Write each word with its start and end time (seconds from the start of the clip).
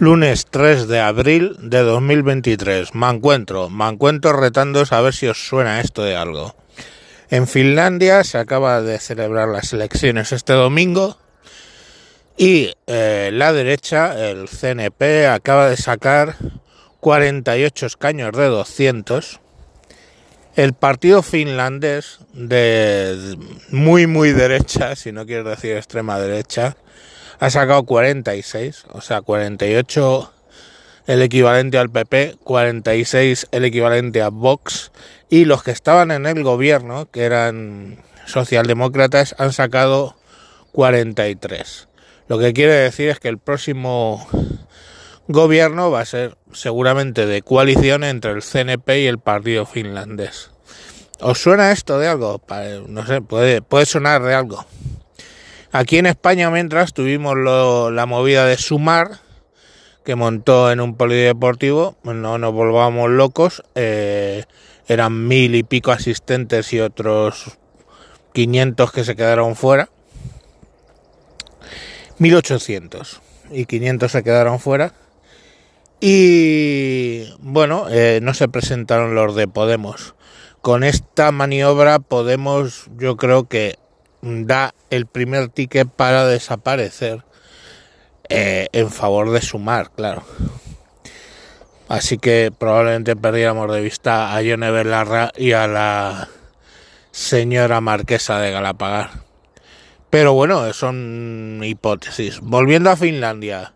Lunes 0.00 0.46
3 0.50 0.88
de 0.88 0.98
abril 0.98 1.56
de 1.60 1.78
2023. 1.78 2.96
Me 2.96 3.08
encuentro, 3.08 3.70
me 3.70 3.88
encuentro 3.88 4.32
retando 4.32 4.82
a 4.90 5.00
ver 5.00 5.14
si 5.14 5.28
os 5.28 5.46
suena 5.46 5.80
esto 5.80 6.02
de 6.02 6.16
algo. 6.16 6.56
En 7.30 7.46
Finlandia 7.46 8.24
se 8.24 8.38
acaba 8.38 8.82
de 8.82 8.98
celebrar 8.98 9.48
las 9.48 9.72
elecciones 9.72 10.32
este 10.32 10.52
domingo 10.52 11.16
y 12.36 12.72
eh, 12.88 13.30
la 13.32 13.52
derecha, 13.52 14.28
el 14.28 14.48
CNP, 14.48 15.28
acaba 15.28 15.70
de 15.70 15.76
sacar 15.76 16.34
48 16.98 17.86
escaños 17.86 18.32
de 18.32 18.46
200. 18.46 19.40
El 20.56 20.72
partido 20.72 21.22
finlandés 21.22 22.18
de 22.32 23.38
muy 23.70 24.08
muy 24.08 24.32
derecha, 24.32 24.96
si 24.96 25.12
no 25.12 25.24
quiero 25.24 25.48
decir 25.48 25.76
extrema 25.76 26.18
derecha, 26.18 26.76
ha 27.38 27.50
sacado 27.50 27.84
46, 27.84 28.84
o 28.92 29.00
sea, 29.00 29.22
48 29.22 30.30
el 31.06 31.22
equivalente 31.22 31.78
al 31.78 31.90
PP, 31.90 32.36
46 32.42 33.48
el 33.50 33.64
equivalente 33.64 34.22
a 34.22 34.28
Vox, 34.28 34.90
y 35.28 35.44
los 35.44 35.62
que 35.62 35.70
estaban 35.70 36.10
en 36.10 36.26
el 36.26 36.42
gobierno, 36.42 37.10
que 37.10 37.24
eran 37.24 37.98
socialdemócratas, 38.26 39.34
han 39.38 39.52
sacado 39.52 40.16
43. 40.72 41.88
Lo 42.28 42.38
que 42.38 42.52
quiere 42.52 42.72
decir 42.72 43.10
es 43.10 43.20
que 43.20 43.28
el 43.28 43.38
próximo 43.38 44.26
gobierno 45.28 45.90
va 45.90 46.00
a 46.00 46.06
ser 46.06 46.36
seguramente 46.52 47.26
de 47.26 47.42
coalición 47.42 48.04
entre 48.04 48.32
el 48.32 48.42
CNP 48.42 49.00
y 49.00 49.06
el 49.06 49.18
partido 49.18 49.66
finlandés. 49.66 50.50
¿Os 51.20 51.38
suena 51.38 51.72
esto 51.72 51.98
de 51.98 52.08
algo? 52.08 52.42
No 52.88 53.06
sé, 53.06 53.20
puede, 53.20 53.62
puede 53.62 53.86
sonar 53.86 54.22
de 54.22 54.34
algo. 54.34 54.66
Aquí 55.76 55.98
en 55.98 56.06
España, 56.06 56.52
mientras 56.52 56.92
tuvimos 56.92 57.34
la 57.36 58.06
movida 58.06 58.46
de 58.46 58.56
Sumar, 58.56 59.18
que 60.04 60.14
montó 60.14 60.70
en 60.70 60.78
un 60.80 60.94
polideportivo, 60.94 61.96
no 62.04 62.38
nos 62.38 62.52
volvamos 62.52 63.10
locos, 63.10 63.64
eh, 63.74 64.44
eran 64.86 65.26
mil 65.26 65.56
y 65.56 65.64
pico 65.64 65.90
asistentes 65.90 66.72
y 66.72 66.78
otros 66.78 67.58
500 68.34 68.92
que 68.92 69.02
se 69.02 69.16
quedaron 69.16 69.56
fuera. 69.56 69.88
1800 72.20 73.20
y 73.50 73.66
500 73.66 74.12
se 74.12 74.22
quedaron 74.22 74.60
fuera. 74.60 74.94
Y 75.98 77.34
bueno, 77.40 77.86
eh, 77.90 78.20
no 78.22 78.32
se 78.34 78.46
presentaron 78.46 79.16
los 79.16 79.34
de 79.34 79.48
Podemos. 79.48 80.14
Con 80.60 80.84
esta 80.84 81.32
maniobra 81.32 81.98
Podemos 81.98 82.86
yo 82.96 83.16
creo 83.16 83.48
que 83.48 83.76
da 84.24 84.74
el 84.90 85.06
primer 85.06 85.48
ticket 85.48 85.88
para 85.88 86.26
desaparecer 86.26 87.24
eh, 88.28 88.68
en 88.72 88.90
favor 88.90 89.30
de 89.30 89.42
sumar, 89.42 89.90
claro. 89.90 90.24
Así 91.88 92.16
que 92.16 92.50
probablemente 92.56 93.14
perdiéramos 93.16 93.70
de 93.72 93.82
vista 93.82 94.34
a 94.34 94.40
Yone 94.40 94.70
Belarra 94.70 95.30
y 95.36 95.52
a 95.52 95.66
la 95.66 96.28
señora 97.10 97.82
marquesa 97.82 98.38
de 98.38 98.50
Galapagar. 98.50 99.10
Pero 100.08 100.32
bueno, 100.32 100.72
son 100.72 101.60
hipótesis. 101.62 102.40
Volviendo 102.40 102.90
a 102.90 102.96
Finlandia, 102.96 103.74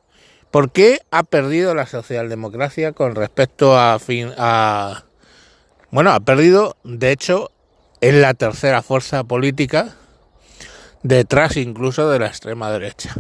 ¿por 0.50 0.70
qué 0.70 1.00
ha 1.10 1.24
perdido 1.24 1.74
la 1.74 1.86
socialdemocracia 1.86 2.92
con 2.92 3.14
respecto 3.14 3.78
a, 3.78 3.98
fin, 3.98 4.32
a 4.38 5.04
bueno, 5.91 6.10
ha 6.12 6.20
perdido, 6.20 6.76
de 6.84 7.12
hecho, 7.12 7.50
es 8.00 8.14
la 8.14 8.32
tercera 8.34 8.82
fuerza 8.82 9.24
política 9.24 9.96
detrás 11.09 11.56
incluso 11.56 12.09
de 12.11 12.19
la 12.19 12.27
extrema 12.27 12.70
derecha. 12.70 13.17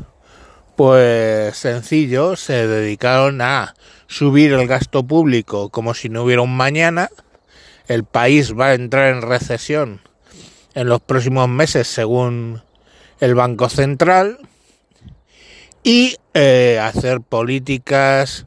Pues 0.76 1.56
sencillo, 1.56 2.36
se 2.36 2.68
dedicaron 2.68 3.40
a 3.40 3.74
subir 4.06 4.52
el 4.52 4.68
gasto 4.68 5.02
público 5.02 5.70
como 5.70 5.94
si 5.94 6.08
no 6.08 6.22
hubiera 6.22 6.42
un 6.42 6.56
mañana. 6.56 7.08
El 7.88 8.04
país 8.04 8.54
va 8.54 8.66
a 8.66 8.74
entrar 8.74 9.08
en 9.08 9.22
recesión 9.22 10.00
en 10.74 10.88
los 10.88 11.00
próximos 11.00 11.48
meses 11.48 11.88
según 11.88 12.62
el 13.20 13.34
Banco 13.34 13.68
Central 13.68 14.38
y 15.82 16.16
eh, 16.34 16.78
hacer 16.80 17.22
políticas 17.22 18.46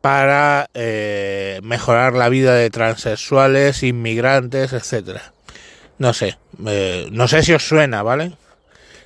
para 0.00 0.70
eh, 0.72 1.60
mejorar 1.62 2.14
la 2.14 2.28
vida 2.28 2.54
de 2.54 2.70
transexuales, 2.70 3.82
inmigrantes, 3.82 4.72
etcétera. 4.72 5.34
No 5.98 6.14
sé, 6.14 6.38
eh, 6.66 7.08
no 7.10 7.28
sé 7.28 7.42
si 7.42 7.52
os 7.52 7.66
suena, 7.66 8.02
¿vale? 8.02 8.32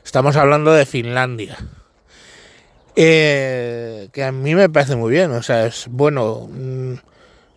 Estamos 0.04 0.36
hablando 0.36 0.72
de 0.72 0.84
Finlandia. 0.84 1.56
Eh, 2.94 4.10
que 4.12 4.22
a 4.22 4.32
mí 4.32 4.54
me 4.54 4.68
parece 4.68 4.96
muy 4.96 5.10
bien, 5.10 5.32
o 5.32 5.42
sea, 5.42 5.66
es 5.66 5.86
bueno 5.88 6.46
mm, 6.48 6.94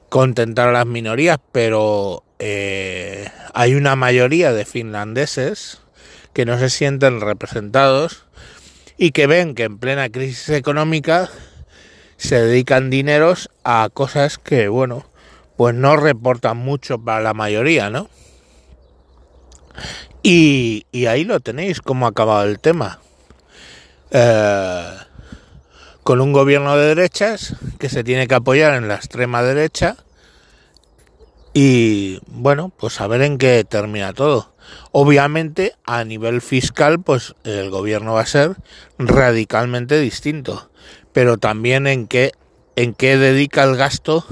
contentar 0.09 0.69
a 0.69 0.71
las 0.71 0.85
minorías, 0.87 1.37
pero 1.51 2.23
eh, 2.39 3.27
hay 3.53 3.75
una 3.75 3.95
mayoría 3.95 4.53
de 4.53 4.65
finlandeses 4.65 5.81
que 6.33 6.45
no 6.45 6.57
se 6.57 6.69
sienten 6.69 7.21
representados 7.21 8.25
y 8.97 9.11
que 9.11 9.27
ven 9.27 9.53
que 9.53 9.63
en 9.63 9.77
plena 9.77 10.09
crisis 10.09 10.49
económica 10.49 11.29
se 12.15 12.41
dedican 12.41 12.89
dineros 12.89 13.49
a 13.63 13.89
cosas 13.93 14.39
que, 14.39 14.69
bueno, 14.69 15.05
pues 15.57 15.75
no 15.75 15.97
reportan 15.97 16.57
mucho 16.57 16.97
para 16.97 17.21
la 17.21 17.33
mayoría, 17.33 17.89
¿no? 17.89 18.09
Y, 20.29 20.83
ahí 21.05 21.23
lo 21.23 21.39
tenéis, 21.39 21.79
como 21.79 22.05
ha 22.05 22.09
acabado 22.09 22.43
el 22.43 22.59
tema. 22.59 22.99
Eh, 24.11 24.97
con 26.03 26.19
un 26.19 26.33
gobierno 26.33 26.75
de 26.75 26.95
derechas 26.95 27.55
que 27.79 27.87
se 27.87 28.03
tiene 28.03 28.27
que 28.27 28.35
apoyar 28.35 28.73
en 28.73 28.89
la 28.89 28.95
extrema 28.95 29.41
derecha 29.41 29.95
y 31.53 32.19
bueno, 32.27 32.73
pues 32.77 32.99
a 32.99 33.07
ver 33.07 33.21
en 33.21 33.37
qué 33.37 33.63
termina 33.63 34.11
todo. 34.11 34.51
Obviamente 34.91 35.75
a 35.85 36.03
nivel 36.03 36.41
fiscal 36.41 36.99
pues 36.99 37.33
el 37.45 37.69
gobierno 37.69 38.15
va 38.15 38.21
a 38.21 38.25
ser 38.25 38.57
radicalmente 38.97 39.97
distinto, 39.97 40.69
pero 41.13 41.37
también 41.37 41.87
en 41.87 42.05
qué 42.05 42.33
en 42.75 42.93
qué 42.93 43.17
dedica 43.17 43.63
el 43.63 43.77
gasto 43.77 44.25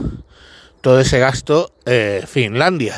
todo 0.81 0.99
ese 0.99 1.19
gasto 1.19 1.71
eh, 1.85 2.25
Finlandia 2.27 2.97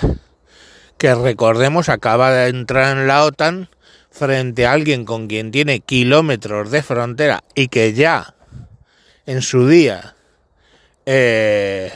que 0.97 1.13
recordemos 1.13 1.90
acaba 1.90 2.31
de 2.31 2.50
entrar 2.50 2.97
en 2.97 3.08
la 3.08 3.24
OTAN 3.24 3.69
frente 4.09 4.66
a 4.66 4.74
alguien 4.74 5.06
con 5.06 5.28
quien 5.28 5.52
tiene 5.52 5.80
kilómetros 5.80 6.72
de 6.72 6.81
frontera 6.81 7.44
y 7.53 7.68
que 7.68 7.94
ya 7.94 8.34
en 9.25 9.41
su 9.41 9.68
día 9.68 10.16
eh, 11.06 11.91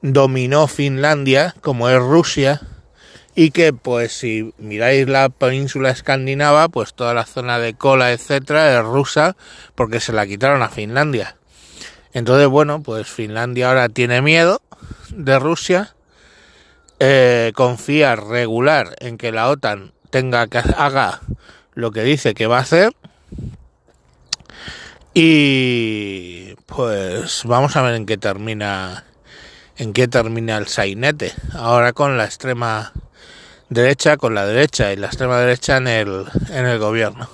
dominó 0.00 0.66
Finlandia, 0.66 1.54
como 1.60 1.88
es 1.90 1.98
Rusia, 1.98 2.62
y 3.34 3.50
que 3.50 3.72
pues 3.72 4.12
si 4.12 4.52
miráis 4.58 5.08
la 5.08 5.28
península 5.28 5.90
escandinava, 5.90 6.68
pues 6.68 6.94
toda 6.94 7.14
la 7.14 7.26
zona 7.26 7.58
de 7.58 7.74
cola, 7.74 8.12
etcétera, 8.12 8.78
es 8.78 8.84
rusa, 8.84 9.36
porque 9.74 10.00
se 10.00 10.12
la 10.12 10.26
quitaron 10.26 10.62
a 10.62 10.70
Finlandia. 10.70 11.36
Entonces, 12.12 12.48
bueno, 12.48 12.82
pues 12.82 13.06
Finlandia 13.06 13.68
ahora 13.68 13.88
tiene 13.88 14.22
miedo 14.22 14.62
de 15.10 15.38
Rusia 15.38 15.94
eh, 17.00 17.52
confía 17.54 18.16
regular 18.16 18.96
en 19.00 19.18
que 19.18 19.32
la 19.32 19.48
OTAN 19.48 19.92
tenga 20.10 20.46
que 20.48 20.58
haga 20.76 21.20
lo 21.74 21.90
que 21.90 22.02
dice 22.02 22.34
que 22.34 22.46
va 22.46 22.58
a 22.58 22.62
hacer. 22.62 22.92
Y 25.14 26.54
pues 26.66 27.42
vamos 27.44 27.76
a 27.76 27.82
ver 27.82 27.94
en 27.94 28.06
qué 28.06 28.16
termina 28.16 29.04
en 29.76 29.92
qué 29.92 30.08
termina 30.08 30.56
el 30.58 30.66
sainete. 30.66 31.32
Ahora 31.54 31.92
con 31.92 32.18
la 32.18 32.24
extrema 32.24 32.92
derecha 33.68 34.16
con 34.16 34.34
la 34.34 34.46
derecha 34.46 34.92
y 34.92 34.96
la 34.96 35.08
extrema 35.08 35.38
derecha 35.38 35.76
en 35.76 35.88
el 35.88 36.24
en 36.50 36.66
el 36.66 36.78
gobierno. 36.78 37.28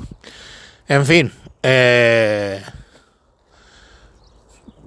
En 0.89 1.07
fin 1.07 1.33
eh, 1.63 2.63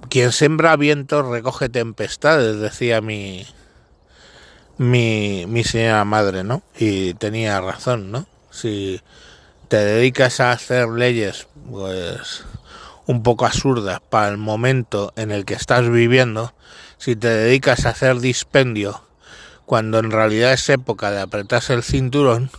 quien 0.08 0.32
sembra 0.32 0.76
vientos 0.76 1.26
recoge 1.26 1.68
tempestades 1.68 2.60
decía 2.60 3.00
mi 3.00 3.46
mi, 4.78 5.44
mi 5.46 5.64
señora 5.64 6.04
madre, 6.04 6.44
¿no? 6.44 6.62
Y 6.78 7.14
tenía 7.14 7.60
razón, 7.60 8.10
¿no? 8.10 8.26
Si 8.50 9.00
te 9.68 9.76
dedicas 9.76 10.40
a 10.40 10.52
hacer 10.52 10.88
leyes, 10.88 11.46
pues 11.70 12.44
un 13.06 13.22
poco 13.22 13.46
absurdas 13.46 14.00
para 14.08 14.28
el 14.28 14.38
momento 14.38 15.12
en 15.16 15.30
el 15.30 15.44
que 15.44 15.54
estás 15.54 15.88
viviendo, 15.88 16.54
si 16.98 17.16
te 17.16 17.28
dedicas 17.28 17.86
a 17.86 17.90
hacer 17.90 18.20
dispendio 18.20 19.02
cuando 19.66 19.98
en 19.98 20.10
realidad 20.10 20.52
es 20.52 20.68
época 20.68 21.10
de 21.10 21.20
apretarse 21.20 21.74
el 21.74 21.82
cinturón, 21.82 22.50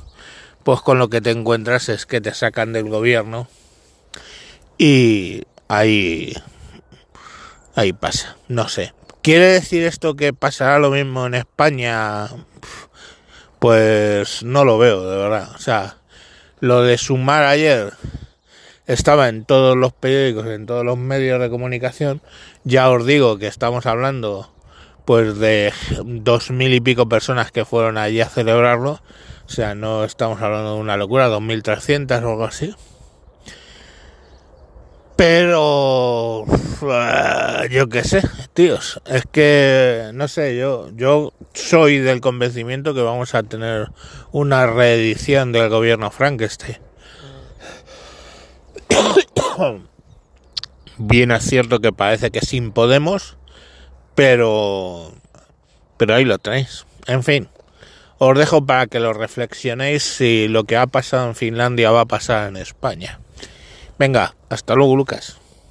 pues 0.64 0.82
con 0.82 1.00
lo 1.00 1.10
que 1.10 1.22
te 1.22 1.32
encuentras 1.32 1.90
es 1.90 2.06
que 2.06 2.22
te 2.22 2.34
sacan 2.34 2.74
del 2.74 2.90
gobierno 2.90 3.48
y 4.78 5.44
ahí 5.68 6.36
ahí 7.76 7.94
pasa, 7.94 8.38
no 8.48 8.70
sé. 8.70 8.94
¿Quiere 9.22 9.48
decir 9.48 9.84
esto 9.84 10.16
que 10.16 10.32
pasará 10.32 10.80
lo 10.80 10.92
mismo 10.92 11.26
en 11.26 11.34
España? 11.34 12.28
Pues 13.60 14.44
no 14.44 14.64
lo 14.64 14.78
veo, 14.78 15.10
de 15.10 15.18
verdad. 15.18 15.50
O 15.56 15.58
sea, 15.60 15.98
lo 16.62 16.84
de 16.84 16.98
sumar 16.98 17.44
ayer 17.44 17.92
estaba 18.88 19.28
en 19.28 19.44
todos 19.44 19.76
los 19.76 19.92
periódicos, 19.92 20.48
en 20.48 20.66
todos 20.66 20.86
los 20.86 20.98
medios 20.98 21.40
de 21.42 21.50
comunicación. 21.50 22.22
Ya 22.64 22.90
os 22.90 23.06
digo 23.06 23.38
que 23.38 23.48
estamos 23.48 23.86
hablando 23.86 24.54
pues 25.04 25.38
de 25.38 25.74
dos 26.06 26.52
mil 26.52 26.74
y 26.74 26.80
pico 26.80 27.10
personas 27.10 27.52
que 27.52 27.66
fueron 27.66 27.98
allí 27.98 28.22
a 28.22 28.30
celebrarlo. 28.30 29.02
O 29.46 29.50
sea, 29.50 29.76
no 29.76 30.06
estamos 30.06 30.42
hablando 30.42 30.76
de 30.76 30.80
una 30.80 30.96
locura, 30.96 31.28
dos 31.28 31.42
mil 31.42 31.62
trescientas 31.62 32.24
o 32.24 32.30
algo 32.30 32.46
así. 32.46 32.74
Pero 35.16 36.46
yo 37.70 37.90
qué 37.90 38.04
sé, 38.06 38.22
es 38.68 39.24
que 39.32 40.12
no 40.14 40.28
sé, 40.28 40.58
yo 40.58 40.90
yo 40.94 41.32
soy 41.54 42.00
del 42.00 42.20
convencimiento 42.20 42.94
que 42.94 43.02
vamos 43.02 43.34
a 43.34 43.44
tener 43.44 43.90
una 44.32 44.68
reedición 44.68 45.52
del 45.54 45.70
gobierno 45.70 46.12
Frankenstein. 46.12 46.78
Bien 50.98 51.32
es 51.32 51.44
cierto 51.44 51.80
que 51.80 51.94
parece 51.94 52.32
que 52.32 52.42
sin 52.42 52.72
Podemos, 52.72 53.38
pero 54.16 55.14
pero 55.98 56.16
ahí 56.16 56.26
lo 56.26 56.38
tenéis. 56.38 56.86
En 57.08 57.24
fin, 57.24 57.48
os 58.18 58.38
dejo 58.38 58.66
para 58.66 58.88
que 58.88 59.00
lo 59.00 59.14
reflexionéis 59.14 60.04
si 60.04 60.50
lo 60.50 60.66
que 60.66 60.76
ha 60.76 60.88
pasado 60.88 61.28
en 61.28 61.36
Finlandia 61.36 61.92
va 61.92 62.02
a 62.02 62.06
pasar 62.06 62.50
en 62.50 62.58
España. 62.58 63.22
Venga, 63.98 64.36
hasta 64.50 64.76
luego, 64.76 64.98
Lucas. 64.98 65.39